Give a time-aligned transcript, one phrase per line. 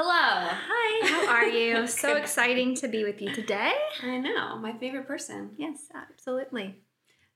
[0.00, 0.12] Hello.
[0.12, 1.84] Hi, how are you?
[1.88, 3.72] so exciting to be with you today.
[4.00, 5.50] I know, my favorite person.
[5.56, 6.76] Yes, absolutely.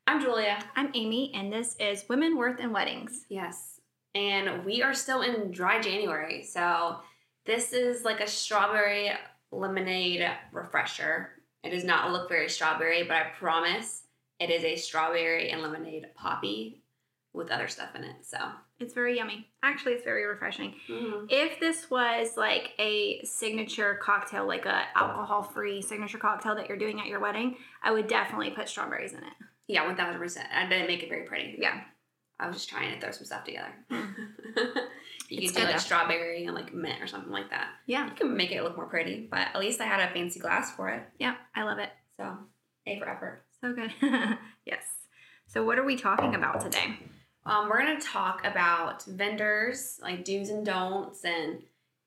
[0.07, 0.63] I'm Julia.
[0.77, 3.27] I'm Amy, and this is Women, Worth, and Weddings.
[3.29, 3.81] Yes.
[4.15, 6.45] And we are still in dry January.
[6.45, 6.99] So
[7.47, 9.11] this is like a strawberry
[9.51, 11.31] lemonade refresher.
[11.65, 14.05] It does not look very strawberry, but I promise
[14.39, 16.85] it is a strawberry and lemonade poppy
[17.33, 18.25] with other stuff in it.
[18.25, 18.39] So
[18.83, 19.49] It's very yummy.
[19.63, 20.75] Actually, it's very refreshing.
[20.89, 21.27] mhm.
[21.31, 27.01] If this was like a signature cocktail, like a alcohol-free signature cocktail that you're doing
[27.01, 29.33] at your wedding, I would definitely put strawberries in it.
[29.69, 30.39] yeah, 1000%.
[30.53, 31.57] I didn't make it very pretty.
[31.59, 31.81] Yeah.
[32.41, 33.73] I was just trying to throw some stuff together.
[35.29, 35.79] You It's could do like though.
[35.79, 37.69] strawberry and like mint or something like that.
[37.87, 38.07] Yeah.
[38.07, 40.75] You can make it look more pretty, but at least I had a fancy glass
[40.77, 41.03] for it.
[41.19, 41.89] Yeah, I love it.
[42.19, 42.37] So,
[42.87, 43.45] A for effort.
[43.63, 43.95] So good.
[44.67, 44.85] yes.
[45.47, 46.99] So what are we talking about today?
[47.45, 51.63] Um, we're going to talk about vendors, like do's and don'ts, and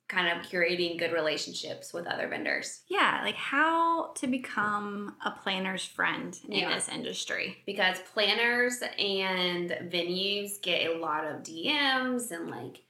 [0.07, 2.81] kind of curating good relationships with other vendors.
[2.87, 6.73] Yeah, like how to become a planner's friend in Yeah.
[6.75, 7.57] this industry.
[7.65, 12.83] Because planners and venues get a lot of DMs and like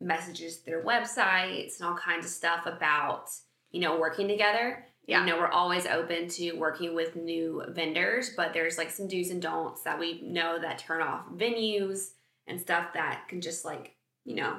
[0.00, 3.30] messages through websites and all kinds of stuff about,
[3.70, 4.84] you know, working together.
[5.10, 5.20] Yeah.
[5.20, 9.30] You know, we're always open to working with new vendors, but there's like some do's
[9.30, 12.10] and don'ts that we know that turn off venues
[12.46, 14.56] and stuff that can just like, you know,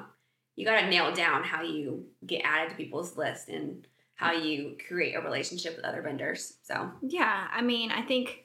[0.54, 4.76] you got to nail down how you get added to people's list and how you
[4.86, 6.58] create a relationship with other vendors.
[6.62, 8.44] So, Yeah, I mean, I think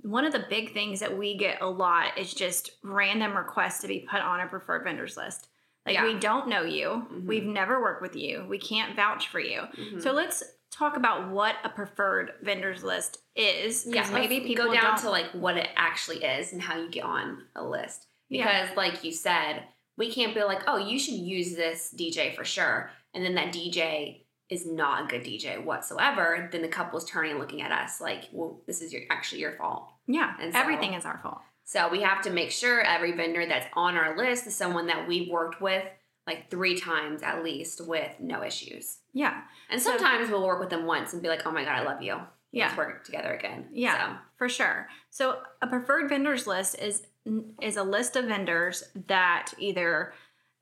[0.00, 3.86] one of the big things that we get a lot is just random requests to
[3.88, 5.48] be put on a preferred vendors list.
[5.86, 6.04] Like Yeah.
[6.04, 7.24] we don't know you, Mhm.
[7.26, 9.60] we've never worked with you, we can't vouch for you.
[9.76, 10.02] mhm.
[10.02, 10.42] So let's
[10.74, 13.86] talk about what a preferred vendors list is.
[13.86, 14.98] yeah, maybe people go down don't.
[14.98, 18.06] to like what it actually is and how you get on a list.
[18.28, 18.62] Yeah.
[18.62, 19.64] Because, like you said,
[19.96, 23.52] we can't be like, oh, you should use this DJ for sure, and then that
[23.54, 26.48] DJ is not a good DJ whatsoever.
[26.50, 29.52] Then the couple's turning and looking at us like, well, this is your actually your
[29.52, 29.88] fault.
[30.06, 31.40] yeah, and so- everything is our fault.
[31.66, 35.08] So we have to make sure every vendor that's on our list is someone that
[35.08, 35.82] we've worked with
[36.26, 38.98] like three times at least with no issues.
[39.12, 41.78] Yeah, And So- sometimes we'll work with them once and be like, oh my god,
[41.78, 42.18] I love you.
[42.52, 42.66] Yeah.
[42.66, 43.68] Let's work together again.
[43.72, 43.98] Yeah.
[43.98, 44.88] So, for sure.
[45.10, 47.06] So a preferred vendors list is
[47.62, 50.12] is a list of vendors that either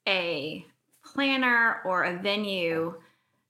[0.09, 0.65] a
[1.05, 2.94] planner or a venue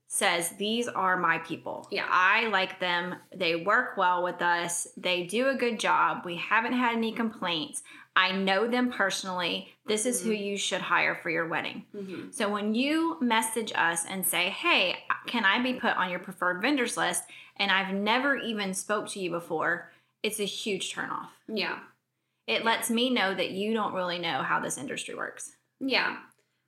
[0.08, 1.86] says these are my people.
[1.90, 2.06] Yeah.
[2.08, 3.14] I like them.
[3.34, 4.88] They work well with us.
[4.96, 6.22] They do a good job.
[6.24, 7.82] We haven't had any complaints.
[8.14, 9.72] I know them personally.
[9.86, 11.86] This is who you should hire for your wedding.
[11.94, 12.32] mhm.
[12.34, 14.96] So when you message us and say, "Hey,
[15.26, 17.24] can I be put on your preferred vendors list?"
[17.56, 19.92] and I've never even spoke to you before,
[20.22, 21.28] it's a huge turnoff.
[21.48, 21.78] yeah.
[22.48, 25.56] It lets me know that you don't really know how this industry works.
[25.78, 26.16] Yeah.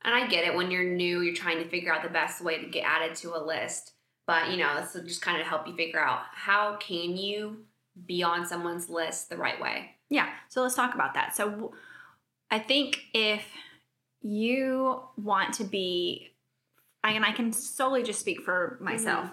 [0.03, 2.59] And I get it when you're new, you're trying to figure out the best way
[2.63, 3.93] to get added to a list.
[4.27, 7.65] But, you know, this will just kind of help you figure out how can you
[8.07, 9.93] be on someone's list the right way.
[10.09, 11.35] Yeah, so let's talk about that.
[11.37, 11.75] So
[12.51, 13.45] I think if
[14.23, 16.31] you want to be
[17.03, 19.29] I and I can solely just speak for myself.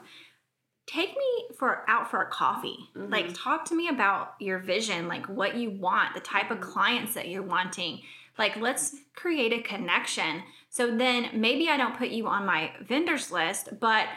[0.88, 2.90] Take me for out for a coffee.
[2.96, 3.10] Mhm.
[3.10, 6.64] Like talk to me about your vision, like what you want, the type of Mhm.
[6.74, 8.02] clients that you're wanting.
[8.38, 10.44] Like let's create a connection.
[10.70, 14.10] So then maybe I don't put you on my vendors list, but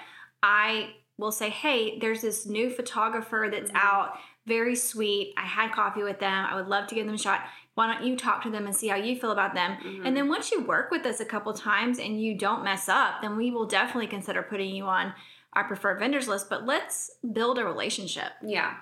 [0.42, 3.76] I will say, "Hey, there's this new photographer that's Mhm.
[3.76, 5.34] out, very sweet.
[5.36, 6.46] I had coffee with them.
[6.46, 7.42] I would love to give them a shot.
[7.74, 10.06] Why don't you talk to them and see how you feel about them?" Mhm.
[10.06, 13.20] And then once you work with us a couple times and you don't mess up,
[13.20, 15.14] then we will definitely consider putting you on
[15.54, 16.48] our preferred vendors list.
[16.48, 18.32] But let's build a relationship.
[18.42, 18.76] Yeah.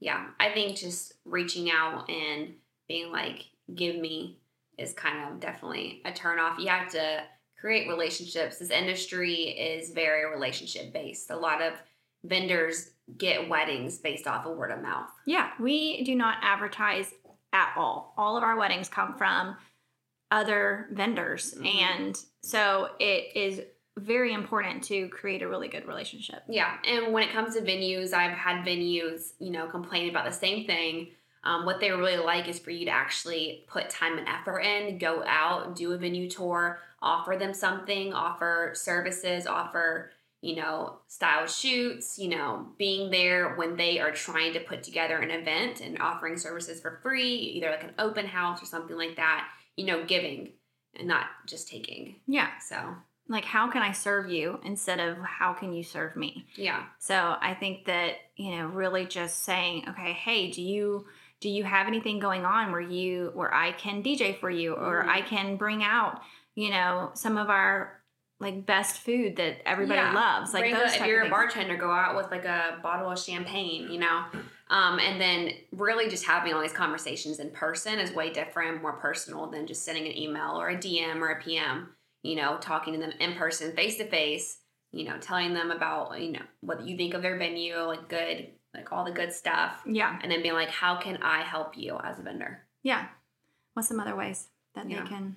[0.00, 0.28] Yeah.
[0.38, 2.54] I think just reaching out and
[2.86, 4.38] being like, give me
[4.78, 6.58] is kind of definitely a turn off.
[6.58, 7.24] You have to
[7.60, 8.58] create relationships.
[8.58, 11.30] This industry is very relationship based.
[11.30, 11.74] A lot of
[12.24, 15.08] vendors get weddings based off of word of mouth.
[15.24, 17.12] Yeah, we do not advertise
[17.52, 18.14] at all.
[18.18, 19.56] All of our weddings come from
[20.30, 21.54] other vendors.
[21.54, 21.74] Mhm.
[21.74, 23.62] And so it is
[23.96, 26.42] very important to create a really good relationship.
[26.48, 30.32] Yeah, and when it comes to venues, I've had venues, you know, complain about the
[30.32, 31.08] same thing.
[31.44, 34.98] Um, what they really like is for you to actually put time and effort in,
[34.98, 41.46] go out, do a venue tour, offer them something, offer services, offer, you know, style
[41.46, 46.00] shoots, you know, being there when they are trying to put together an event and
[46.00, 50.04] offering services for free, either like an open house or something like that, you know,
[50.04, 50.52] giving
[50.98, 52.16] and not just taking.
[52.26, 52.50] Yeah.
[52.60, 52.76] So,
[53.28, 56.46] Like, how can I serve you instead of how can you serve me?
[56.54, 56.84] yeah.
[56.98, 61.06] So I think that, you know, really just saying, okay, hey, do you
[61.40, 65.04] do you have anything going on where you where I can DJ for you or
[65.04, 65.08] Mhm.
[65.08, 66.20] I can bring out,
[66.56, 68.02] you know, some of our
[68.40, 70.12] like best food that everybody Yeah.
[70.12, 70.54] loves.
[70.54, 73.98] Like a, if you're a bartender, go out with like a bottle of champagne, you
[73.98, 74.24] know,
[74.70, 78.92] um, and then really just having all these conversations in person is way different, more
[78.92, 81.94] personal than just sending an email or a DM or a PM.
[82.22, 84.58] You know, talking to them in person, face to face.
[84.90, 88.48] You know, telling them about you know what you think of their venue, like good,
[88.74, 90.18] like all the good stuff, Yeah.
[90.22, 92.64] and then being like, how can I help you as a vendor?
[92.82, 93.06] Yeah.
[93.74, 95.02] What's some other ways that Yeah.
[95.02, 95.36] they can?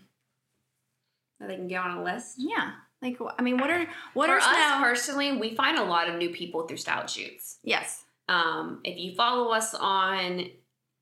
[1.39, 2.35] That they can get on a list.
[2.37, 2.71] Yeah.
[3.01, 4.81] Like I mean, what are what For are us some?
[4.83, 7.57] personally, we find a lot of new people through style shoots.
[7.63, 8.03] yes.
[8.29, 10.45] Um, if you follow us on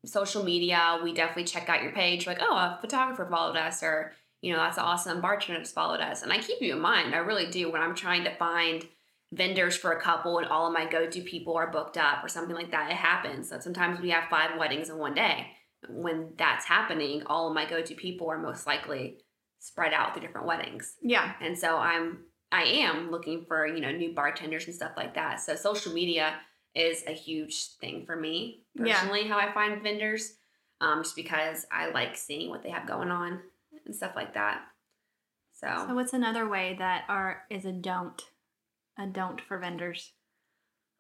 [0.06, 2.26] social media, we definitely check out your page.
[2.26, 6.24] Like, oh, a photographer followed us, or you know, that's awesome bartender that's followed us.
[6.24, 7.14] And I keep you in mind.
[7.14, 8.88] I really do when I'm trying to find
[9.34, 12.56] vendors for a couple and all of my go-to people are booked up or something
[12.56, 12.90] like that.
[12.90, 13.50] It happens.
[13.50, 15.48] that sometimes we have five weddings in one day.
[15.88, 19.18] When that's happening, all of my go-to people are most likely
[19.60, 20.96] spread out through different weddings.
[21.02, 21.34] Yeah.
[21.42, 25.40] And so I'm I am looking for, you know, new bartenders and stuff like that.
[25.40, 26.36] So social media
[26.74, 29.00] is a huge thing for me Yeah.
[29.00, 30.34] personally how I find vendors.
[30.82, 33.42] Um, just because I like seeing what they have going on
[33.86, 34.62] and stuff like that.
[35.54, 38.22] So, So what's another way that are is a don't,
[38.98, 40.14] a don't for vendors?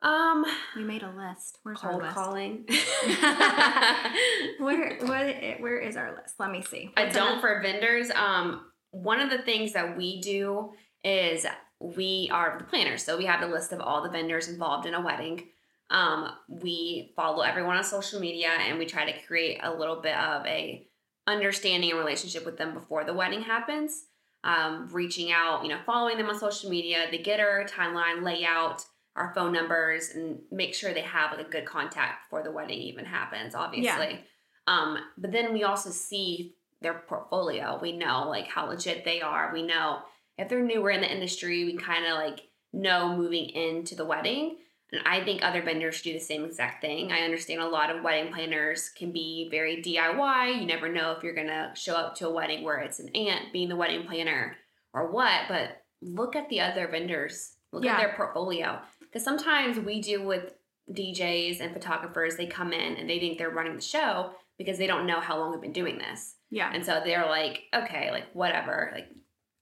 [0.01, 1.59] Um We made a list.
[1.63, 2.15] Where's our cold list?
[2.15, 2.65] calling.
[4.59, 6.35] Where what where is our list?
[6.39, 6.91] Let me see.
[6.95, 8.11] I What's don't another- for vendors.
[8.11, 10.71] Um, one of the things that we do
[11.03, 11.45] is
[11.79, 13.03] we are the planners.
[13.03, 15.47] So we have a list of all the vendors involved in a wedding.
[15.89, 20.15] Um, we follow everyone on social media and we try to create a little bit
[20.15, 20.85] of a
[21.27, 24.05] understanding and relationship with them before the wedding happens.
[24.43, 28.85] Um, reaching out, you know, following them on social media, the getter, timeline, layout,
[29.19, 32.79] our phone numbers, and make sure they have like a good contact before the wedding
[32.79, 34.21] even happens, obviously.
[34.65, 37.77] Um, but then we also see their portfolio.
[37.81, 39.51] We know like how legit they are.
[39.53, 39.99] We know
[40.37, 44.57] if they're newer in the industry, we kind of like know moving into the wedding.
[44.91, 47.11] And I think other vendors do the same exact thing.
[47.11, 50.61] I understand a lot of wedding planners can be very DIY.
[50.61, 53.51] You never know if you're gonna show up to a wedding where it's an aunt
[53.51, 54.55] being the wedding planner
[54.93, 57.55] or what, but look at the other vendors.
[57.71, 57.95] Look Yeah.
[57.95, 58.79] at their portfolio.
[59.11, 60.53] Because sometimes we deal with
[60.91, 64.87] DJs and photographers, they come in and they think they're running the show because they
[64.87, 66.35] don't know how long we've been doing this.
[66.49, 66.71] Yeah.
[66.73, 69.07] And so they're like, okay, like whatever, like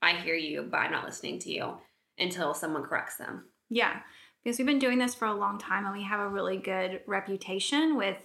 [0.02, 1.78] I hear you, but I'm not listening to you
[2.18, 3.46] until someone corrects them.
[3.70, 4.00] Yeah,
[4.44, 7.02] because we've been doing this for a long time and we have a really good
[7.06, 8.18] reputation with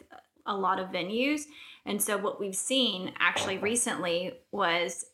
[0.46, 1.42] a lot of venues.
[1.84, 5.06] And so what we've seen actually recently was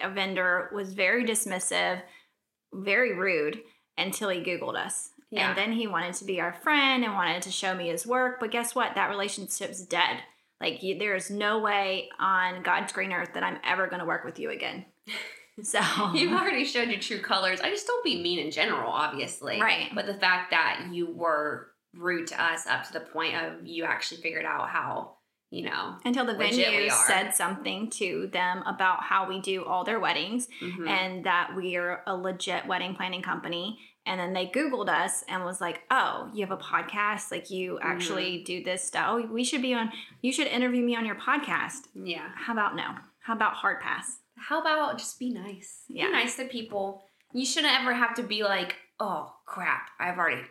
[0.00, 2.02] a vendor was very dismissive,
[2.72, 3.60] very rude
[3.96, 5.10] until he Googled us.
[5.30, 5.50] Yeah.
[5.50, 8.40] And then he wanted to be our friend and wanted to show me his work.
[8.40, 8.94] But guess what?
[8.94, 10.18] That relationship's dead.
[10.60, 14.06] Like, you, there is no way on God's green earth that I'm ever going to
[14.06, 14.86] work with you again.
[15.60, 15.80] So,
[16.14, 17.60] You've already showed your true colors.
[17.60, 19.60] I just don't be mean in general, obviously.
[19.60, 19.88] Right.
[19.92, 23.82] But the fact that you were rude to us up to the point of you
[23.82, 25.16] actually figured out how,
[25.50, 29.98] you know, until the venue said something to them about how we do all their
[29.98, 30.88] weddings mhm.
[30.88, 35.44] and that we are a legit wedding planning company and then they googled us and
[35.44, 38.44] was like oh you have a podcast like you actually mm-hmm.
[38.44, 41.86] do this stuff oh we should be on you should interview me on your podcast
[41.94, 42.28] yeah.
[42.34, 45.82] how about no how about hard pass How about just be nice?
[45.88, 46.06] Yeah.
[46.06, 47.02] Be nice to people.
[47.32, 50.42] You shouldn't ever have to be like, oh crap, I've already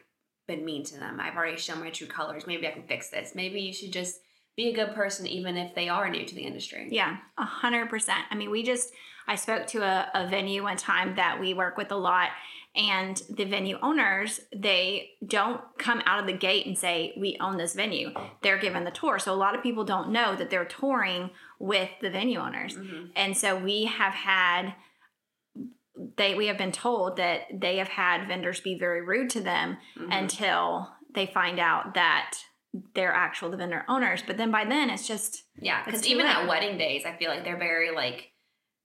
[0.47, 1.19] been mean to them.
[1.19, 2.47] I've already shown my true colors.
[2.47, 3.33] Maybe I can fix this.
[3.33, 4.19] Maybe you should just
[4.55, 6.87] be a good person even if they are new to the industry.
[6.91, 8.21] Yeah, a hundred percent.
[8.29, 8.91] I mean, we just
[9.27, 12.29] I spoke to a, a venue one time that we work with a lot,
[12.77, 17.57] and the venue owners they don't come out of the gate and say we own
[17.57, 18.11] this venue.
[18.43, 21.89] They're given the tour, so a lot of people don't know that they're touring with
[22.01, 23.11] the venue owners, Mhm.
[23.15, 24.75] and so we have had
[26.15, 29.77] they we have been told that they have had vendors be very rude to them
[29.97, 30.15] Mhm.
[30.23, 32.37] until they find out that
[32.93, 34.21] they're actual the vendor owners.
[34.21, 36.35] But then by then it's just yeah, because even late.
[36.35, 38.31] at wedding days, I feel like they're very like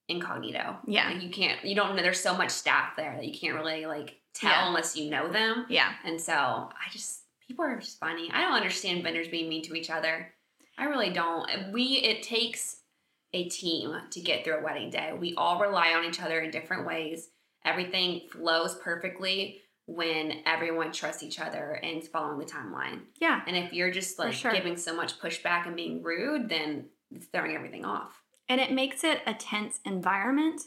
[0.09, 0.77] incognito.
[0.87, 1.11] Yeah.
[1.11, 2.03] Like, you can't, you don't know.
[2.03, 4.69] There's so much staff there that you can't really like tell Yeah.
[4.69, 5.67] unless you know them.
[5.69, 5.93] yeah.
[6.05, 8.31] And so I just people are just funny.
[8.33, 10.33] I don't understand vendors being mean to each other.
[10.79, 11.49] I really don't.
[11.73, 12.79] We it takes
[13.35, 15.13] a team to get through a wedding day.
[15.19, 17.29] We all rely on each other in different ways.
[17.65, 23.01] Everything flows perfectly when everyone trusts each other and is following the timeline.
[23.21, 23.41] Yeah.
[23.47, 24.53] And if you're just like sure.
[24.53, 28.22] giving so much pushback and being rude, then it's throwing everything off.
[28.53, 30.61] And it makes it a tense environment.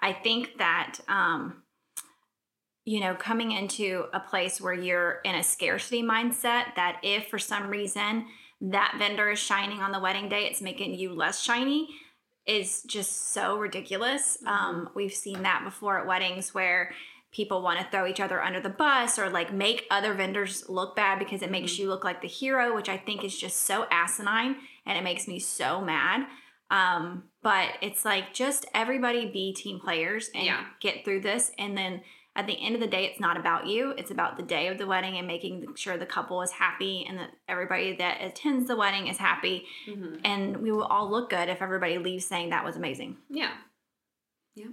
[0.00, 1.62] I think that um,
[2.84, 7.38] you know, coming into a place where you're in a scarcity mindset, that if for
[7.38, 8.26] some reason
[8.60, 11.88] that vendor is shining on the wedding day, it's making you less shiny.
[12.44, 14.38] is just so ridiculous.
[14.46, 16.92] Um, we've seen that before at weddings where
[17.30, 20.96] people want to throw each other under the bus or like make other vendors look
[20.96, 23.86] bad because it makes you look like the hero, which I think is just so
[23.90, 24.56] asinine
[24.86, 26.26] and it makes me so mad.
[26.70, 30.64] Um, but it's like just everybody be team players and Yeah.
[30.80, 31.52] get through this.
[31.58, 32.02] And then
[32.34, 33.90] at the end of the day, it's not about you.
[33.98, 37.18] It's about the day of the wedding and making sure the couple is happy and
[37.18, 39.66] that everybody that attends the wedding is happy.
[39.86, 40.20] Mhm.
[40.24, 43.18] And we will all look good if everybody leaves saying that was amazing.
[43.28, 43.52] Yeah.
[44.54, 44.68] Yeah.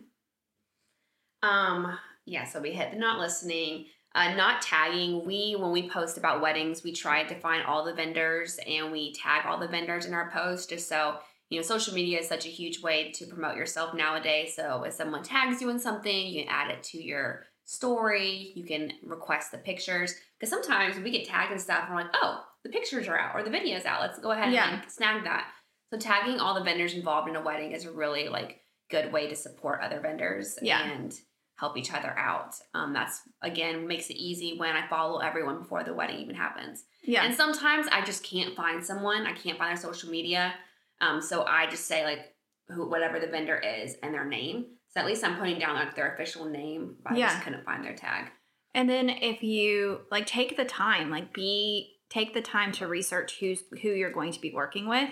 [1.41, 5.25] Um, yeah, so we hit the not listening, uh, not tagging.
[5.25, 9.13] We, when we post about weddings, we try to find all the vendors and we
[9.13, 11.19] tag all the vendors in our post just so,
[11.49, 14.55] you know, social media is such a huge way to promote yourself nowadays.
[14.55, 18.63] So if someone tags you in something, you can add it to your story, you
[18.65, 20.13] can request the pictures.
[20.39, 23.35] Because sometimes we get tagged and stuff, and we're like, oh, the pictures are out
[23.35, 24.01] or the video's out.
[24.01, 24.79] Let's go ahead Yeah.
[24.81, 25.47] and snag that.
[25.91, 29.27] So tagging all the vendors involved in a wedding is a really like good way
[29.29, 30.83] to support other vendors Yeah.
[30.83, 31.13] and
[31.57, 32.53] help each other out.
[32.73, 36.83] Um, that's again makes it easy when I follow everyone before the wedding even happens.
[37.03, 37.23] Yeah.
[37.23, 39.25] And sometimes I just can't find someone.
[39.25, 40.53] I can't find their social media.
[41.01, 42.33] Um, so I just say like
[42.67, 44.65] who whatever the vendor is and their name.
[44.89, 46.95] So at least I'm putting down like their official name.
[47.03, 48.31] But I just couldn't find their tag.
[48.75, 53.37] And then if you like take the time, like be take the time to research
[53.39, 55.09] who's who you're going to be working with.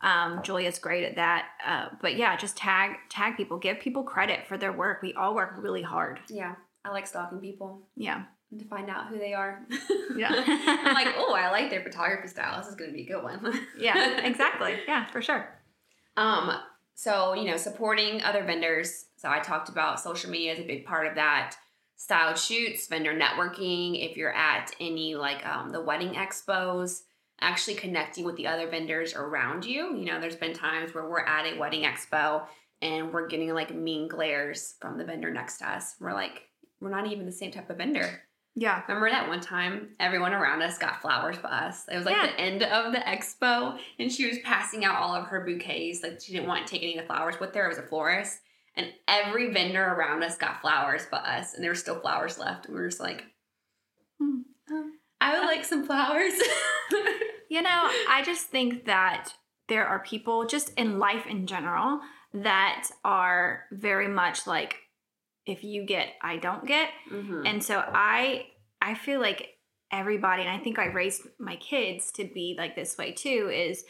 [0.00, 1.46] Um, Julia's great at that.
[1.66, 5.02] Uh, but yeah, just tag tag people, give people credit for their work.
[5.02, 6.20] We all work really hard.
[6.28, 6.54] Yeah,
[6.84, 8.24] I like stalking people Yeah.
[8.56, 9.60] To find out who they are.
[10.16, 10.30] Yeah.
[10.46, 12.58] I'm like, oh, I like their photography style.
[12.58, 13.60] This is going to be a good one.
[13.78, 14.78] Yeah, exactly.
[14.86, 15.48] Yeah, for sure.
[16.16, 16.58] Um,
[16.94, 19.06] so you know, supporting other vendors.
[19.16, 21.56] So I talked about social media is a big part of that.
[21.96, 24.08] Styled shoots, vendor networking.
[24.08, 27.02] If you're at any like um, the wedding expos,
[27.40, 29.96] actually connecting with the other vendors around you.
[29.96, 32.44] You know, there's been times where we're at a wedding expo
[32.82, 35.94] and we're getting like mean glares from the vendor next to us.
[36.00, 36.42] We're like,
[36.80, 38.22] we're not even the same type of vendor.
[38.60, 38.82] Yeah.
[38.88, 41.86] Remember that one time everyone around us got flowers but us?
[41.88, 42.26] It was like Yeah.
[42.26, 46.02] the end of the expo and she was passing out all of her bouquets.
[46.02, 47.66] Like she didn't want to take any of the flowers with her.
[47.66, 48.40] It was a florist.
[48.74, 51.54] And every vendor around us got flowers but us.
[51.54, 52.66] And there were still flowers left.
[52.66, 53.24] And we were just like,
[54.20, 54.40] Hmm.
[54.70, 56.34] "Oh, I would like some flowers.
[57.50, 59.30] You know, I just think that
[59.68, 62.00] there are people just in life in general
[62.34, 64.76] that are very much like
[65.48, 66.90] if you get, I don't get.
[67.10, 67.46] Mhm.
[67.46, 68.46] And so I
[68.80, 69.54] I feel like
[69.90, 73.84] everybody and I think I raised my kids to be like this way too is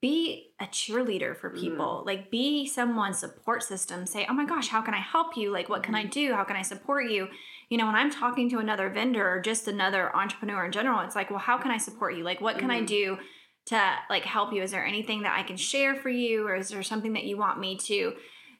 [0.00, 2.02] be a cheerleader for people.
[2.04, 4.04] Like be someone's support system.
[4.04, 5.52] Say, "Oh my gosh, how can I help you?
[5.52, 6.32] Like what can I do?
[6.34, 7.28] How can I support you?"
[7.68, 11.14] You know, when I'm talking to another vendor or just another entrepreneur in general, it's
[11.14, 12.24] like, "Well, how can I support you?
[12.24, 12.86] Like what can I Mhm.
[12.86, 13.18] do
[13.66, 14.60] to like help you?
[14.62, 17.36] Is there anything that I can share for you or is there something that you
[17.36, 18.16] want me to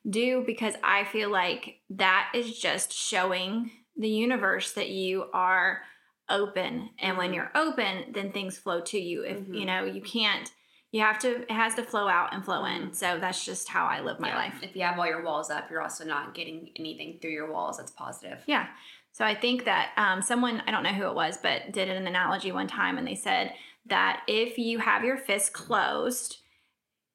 [0.09, 5.83] do because I feel like that is just showing the universe that you are
[6.29, 6.91] open.
[6.99, 7.35] And when Mhm.
[7.35, 9.23] you're open, then things flow to you.
[9.23, 9.67] If you Mhm.
[9.67, 10.51] know, you can't,
[10.91, 12.93] you have to, it has to flow out and flow in.
[12.93, 14.37] So that's just how I live my Yeah.
[14.37, 14.63] life.
[14.63, 17.79] If you have all your walls up, you're also not getting anything through your walls
[17.79, 18.43] that's positive.
[18.47, 18.69] Yeah.
[19.13, 22.07] So I think that um, someone, I don't know who it was, but did an
[22.07, 23.55] analogy one time and they said
[23.87, 26.39] that if you have your fist closed,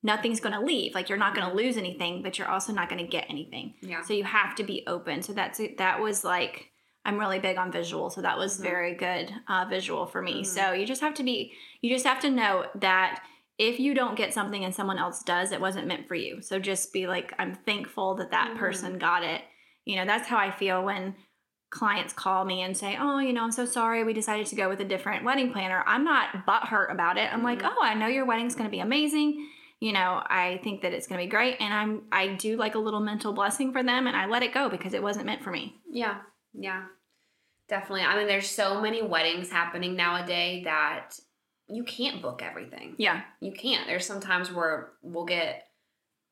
[0.07, 0.95] nothing's going to leave.
[0.95, 3.75] Like you're not going to lose anything, but you're also not going to get anything.
[3.81, 4.01] Yeah.
[4.01, 5.21] So you have to be open.
[5.21, 6.71] So that's that was like
[7.05, 8.63] I'm really big on visual, so that was Mhm.
[8.63, 10.41] very good uh, visual for me.
[10.41, 10.45] Mhm.
[10.45, 13.21] So you just have to be you just have to know that
[13.57, 16.41] if you don't get something and someone else does, it wasn't meant for you.
[16.41, 18.57] So just be like I'm thankful that that Mhm.
[18.57, 19.41] person got it.
[19.85, 21.15] You know, that's how I feel when
[21.69, 24.69] clients call me and say, "Oh, you know, I'm so sorry we decided to go
[24.69, 27.31] with a different wedding planner." I'm not butthurt about it.
[27.33, 27.71] I'm like, Mhm.
[27.75, 31.07] "Oh, I know your wedding's going to be amazing." You know i think that it's
[31.07, 34.07] going to be great and i'm i do like a little mental blessing for them
[34.07, 36.17] and i let it go because it wasn't meant for me Yeah,
[36.53, 36.85] yeah,
[37.67, 38.01] definitely.
[38.01, 41.19] I mean, there's so many weddings happening nowadays that
[41.67, 42.95] you can't book everything.
[42.97, 43.85] yeah You can't.
[43.87, 45.67] There's some times where we'll get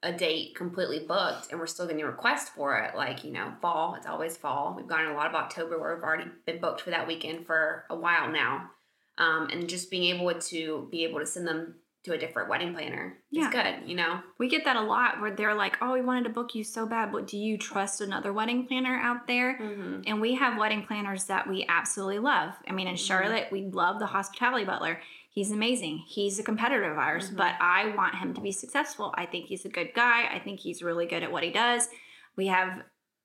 [0.01, 2.95] a date completely booked and we're still getting a request for it.
[2.95, 4.73] Like, you know, fall, it's always fall.
[4.77, 7.85] We've gotten a lot of October where we've already been booked for that weekend for
[7.89, 8.69] a while now.
[9.17, 11.75] Um, and just being able to be able to send them
[12.05, 13.47] to a different wedding planner Yeah.
[13.47, 14.19] is good, you know?
[14.37, 16.85] we get that a lot where they're like oh we wanted to book you so
[16.85, 20.01] bad but do you trust another wedding planner out there Mm-hmm.
[20.07, 23.07] and we have wedding planners that we absolutely love i mean in Mhm.
[23.07, 27.37] charlotte we love the hospitality butler he's amazing he's a competitor of ours Mhm.
[27.37, 30.59] but i want him to be successful i think he's a good guy i think
[30.59, 31.89] he's really good at what he does
[32.35, 32.83] we have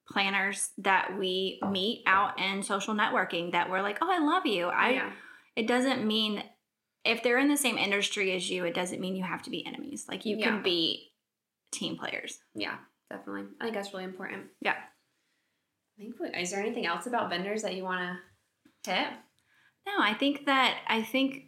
[0.08, 4.66] planners that we meet out in social networking that we're like oh i love you
[4.66, 5.10] i yeah.
[5.54, 6.42] it doesn't mean
[7.04, 9.64] if they're in the same industry as you, it doesn't mean you have to be
[9.66, 10.07] enemies.
[10.09, 10.47] Like you Yeah.
[10.50, 11.12] can be
[11.73, 12.40] team players.
[12.54, 12.76] Yeah,
[13.11, 13.45] definitely.
[13.61, 14.47] I think that's really important.
[14.61, 14.76] Yeah.
[15.99, 16.14] I think.
[16.37, 18.19] Is there anything else about vendors that you want
[18.85, 19.09] to hit?
[19.87, 21.47] No, I think that I think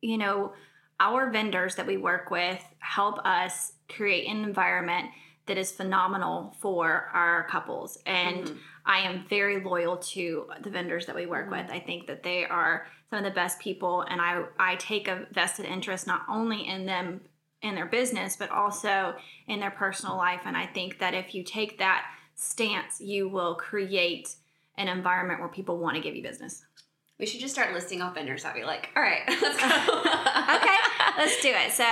[0.00, 0.52] you know
[0.98, 5.10] our vendors that we work with help us create an environment
[5.46, 8.58] that is phenomenal for our couples and Mhm.
[8.90, 11.52] I am very loyal to the vendors that we work Mhm.
[11.52, 11.70] with.
[11.70, 15.26] I think that they are some of the best people and I I take a
[15.30, 17.20] vested interest not only in them
[17.62, 19.14] in their business but also
[19.46, 22.04] in their personal life and I think that if you take that
[22.34, 24.34] stance you will create
[24.76, 26.64] an environment where people want to give you business.
[27.20, 28.88] We should just start listing off vendors that be like.
[28.96, 29.66] All right, let's go.
[30.56, 30.76] okay,
[31.18, 31.70] let's do it.
[31.72, 31.84] So,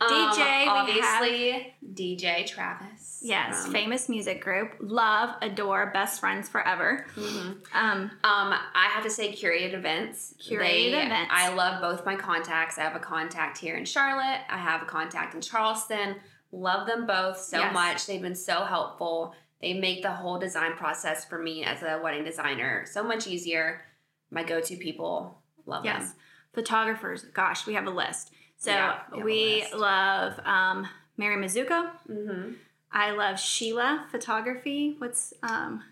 [0.00, 3.18] DJ, Um, obviously DJ Travis.
[3.22, 7.04] yes, from- famous music group, love, adore, best friends forever.
[7.16, 7.56] Mhm.
[7.74, 10.34] Um, Um, I have to say curated events.
[10.40, 11.32] Curated They- events.
[11.34, 12.78] I love both my contacts.
[12.78, 14.40] I have a contact here in Charlotte.
[14.48, 16.16] I have a contact in Charleston.
[16.52, 17.74] Love them both so Yes.
[17.74, 18.06] much.
[18.06, 19.34] They've been so helpful.
[19.60, 23.84] They make the whole design process for me as a wedding designer so much easier.
[24.30, 25.38] My go-to people.
[25.66, 26.14] Love yes, them.
[26.52, 27.22] photographers.
[27.34, 28.32] Gosh, we have a list.
[28.58, 29.74] So Yeah, we we list.
[29.74, 31.90] love um, Mary Mizuko.
[32.10, 32.52] Mm-hmm.
[32.92, 34.96] I love Sheila Photography.
[34.98, 35.82] What's um,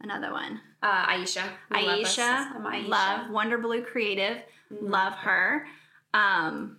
[0.00, 0.60] another one?
[0.82, 1.42] Uh, Aisha.
[1.70, 1.78] We.
[1.78, 2.88] Aisha, I'm Aisha.
[2.88, 4.38] Love Wonder Blue Creative.
[4.72, 4.88] Mhm.
[4.90, 5.66] Love her.
[6.14, 6.78] Um,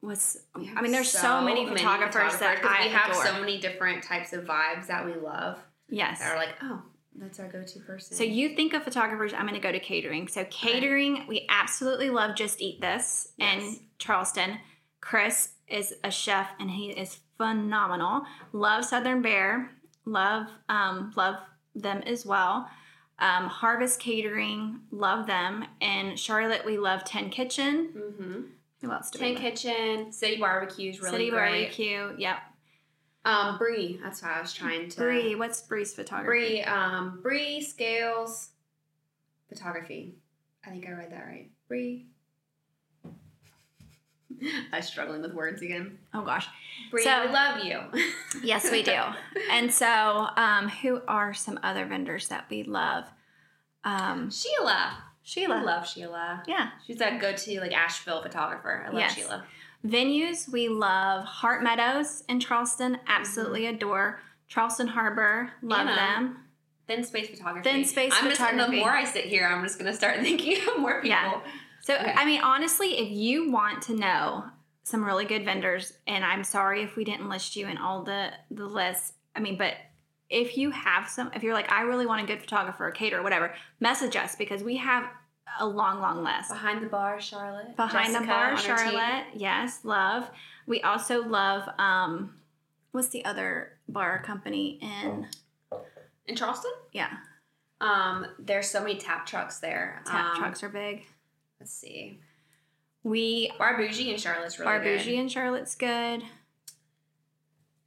[0.00, 3.24] what's I mean, there's so, many photographers, that I we have adore.
[3.24, 5.58] so many different types of vibes that we love.
[5.88, 6.18] yes.
[6.18, 6.82] That are like, oh,
[7.16, 8.16] that's our go-to person.
[8.16, 10.28] So you think of photographers, I'm going to go to catering.
[10.28, 13.62] So catering, we absolutely love Just Eat This Yes.
[13.62, 14.58] in Charleston.
[15.00, 18.22] Chris is a chef and he is phenomenal.
[18.52, 19.70] Love Southern Bear.
[20.04, 21.36] Love um, love
[21.74, 22.68] them as well.
[23.18, 25.64] Um, Harvest Catering, love them.
[25.80, 27.90] And Charlotte, we love Ten Kitchen.
[27.96, 28.40] Mm-hmm.
[28.82, 29.36] Who else do love?
[29.36, 31.60] Kitchen, City Barbecue's really City great.
[31.62, 32.14] Barbecue.
[32.18, 32.36] Yep.
[33.24, 34.96] Um, Bree, that's what I was trying to.
[35.00, 36.26] Bree, what's Bree's photography?
[36.26, 38.48] Bree, um, Bree Scales
[39.48, 40.14] Photography.
[40.66, 41.50] I think I read that right.
[41.68, 42.06] Bree.
[44.72, 45.98] I'm struggling with words again.
[46.14, 46.48] Oh gosh.
[46.90, 47.80] Bree, So- we love you.
[48.42, 48.98] Yes, we do.
[49.50, 53.04] and so, um, who are some other vendors that we love?
[53.84, 54.96] Um, Sheila.
[55.22, 55.56] Sheila.
[55.58, 56.42] I love Sheila.
[56.48, 56.70] Yeah.
[56.86, 58.82] She's that go-to like Asheville photographer.
[58.84, 59.14] I love Yes.
[59.14, 59.44] Sheila.
[59.86, 62.98] Venues, we love Heart Meadows in Charleston.
[63.06, 63.76] Absolutely Mm-hmm.
[63.76, 64.20] adore.
[64.48, 65.94] Charleston Harbor, love Anna.
[65.96, 66.36] them.
[66.86, 67.68] Thin space photography.
[67.70, 68.76] Thin space I'm Just, photography.
[68.76, 71.08] the more I sit here, I'm just gonna start thinking of more people.
[71.08, 71.40] Yeah.
[71.80, 72.12] So, Okay.
[72.16, 74.44] I mean, honestly, if you want to know
[74.84, 78.30] some really good vendors, and I'm sorry if we didn't list you in all the
[78.50, 79.14] the lists.
[79.34, 79.74] I mean, but
[80.28, 83.22] if you have some, if you're like, I really want a good photographer, a caterer,
[83.22, 85.04] whatever, message us because we have
[85.60, 86.48] a long, long list.
[86.48, 87.76] Behind the bar, Charlotte.
[87.76, 88.76] Behind the bar, on our team.
[88.76, 89.24] Charlotte.
[89.34, 90.28] Yes, love.
[90.66, 92.34] We also love um
[92.92, 95.26] what's the other bar company in
[96.26, 96.70] In Charleston?
[96.92, 97.08] yeah,
[97.80, 100.02] Um, there's so many tap trucks there.
[100.06, 101.04] tap Um, trucks are big.
[101.58, 102.20] Let's see.
[103.02, 104.98] We Bar Bougie in Charlotte's really Bar good.
[104.98, 106.22] Bougie in Charlotte's good.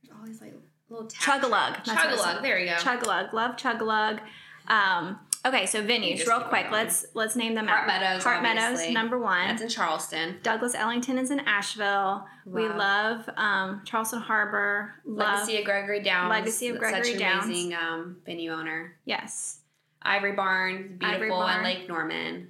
[0.03, 0.53] There's all these like
[0.89, 1.73] little tap Chug-a-lug.
[1.75, 2.43] That's what it's Chug-a-lug.
[2.43, 2.77] There you go.
[2.77, 3.33] Chug-a-lug.
[3.33, 4.19] Love Chug-a-lug.
[4.67, 6.67] Um okay, so venues, real quick.
[6.71, 7.87] Let's let's name them Heart out.
[7.87, 8.23] Meadows.
[8.23, 9.47] Heart Meadows, number one.
[9.47, 10.37] That's in Charleston.
[10.43, 12.25] Douglas Ellington is in Asheville.
[12.45, 13.29] We Love.
[13.37, 14.95] um, Charleston Harbor.
[15.05, 16.29] Love Legacy of Gregory Downs.
[16.29, 17.45] Legacy of Gregory Such Downs.
[17.45, 18.95] amazing um, venue owner.
[19.05, 19.59] yes.
[20.07, 21.53] Ivory Barn, beautiful, Ivory Barn.
[21.55, 22.49] and Lake Norman.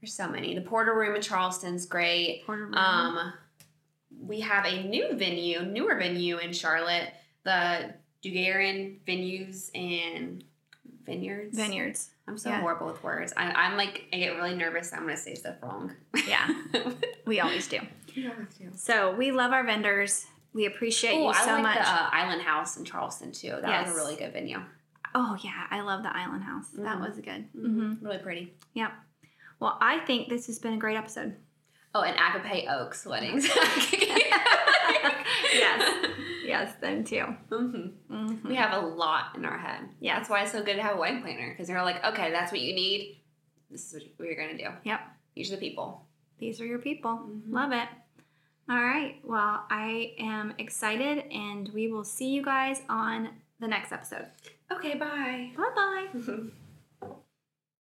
[0.00, 0.54] There's so many.
[0.54, 2.44] The Porter Room in Charleston's great.
[2.46, 2.74] Porter Room.
[2.74, 3.32] Um,
[4.24, 7.08] we have a new venue, newer venue in Charlotte,
[7.42, 10.44] the Dugarin Venues and
[11.04, 11.56] Vineyards.
[11.56, 12.10] Vineyards.
[12.28, 12.60] I'm so Yeah.
[12.60, 13.32] horrible with words.
[13.36, 14.92] I, I'm like, I get really nervous.
[14.92, 15.92] I'm gonna say stuff wrong.
[16.26, 16.48] Yeah,
[17.26, 17.78] we always do.
[18.14, 18.70] you always do.
[18.74, 20.26] So we love our vendors.
[20.54, 21.78] We appreciate Oh, you I so like much.
[21.78, 23.50] the uh, Island House in Charleston too.
[23.60, 23.86] That Yes.
[23.88, 24.60] was a really good venue.
[25.14, 26.68] oh yeah, I love the Island House.
[26.74, 27.00] That Mhm.
[27.08, 27.46] was good.
[27.56, 28.04] Mm-hmm.
[28.04, 28.54] Really pretty.
[28.74, 28.92] Yep.
[29.60, 31.36] Well, I think this has been a great episode.
[31.94, 33.46] Oh, and Agape Oaks weddings.
[35.52, 36.11] Yes.
[36.52, 37.24] Yes, them too.
[37.50, 38.44] hmm Mhm.
[38.44, 39.88] We have a lot in our head.
[40.00, 40.16] Yeah.
[40.16, 42.52] That's why it's so good to have a wedding planner because they're like, okay, that's
[42.52, 43.20] what you need.
[43.70, 44.68] This is what you're gonna do.
[44.84, 45.00] Yep.
[45.34, 46.06] These are the people.
[46.38, 47.12] These are your people.
[47.12, 47.52] Mhm.
[47.52, 47.88] Love it.
[48.68, 49.14] All right.
[49.24, 54.26] Well, I am excited, and we will see you guys on the next episode.
[54.70, 55.50] Okay, bye.
[55.56, 56.42] Bye bye.